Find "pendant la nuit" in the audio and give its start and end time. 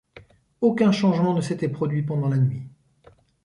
2.01-2.63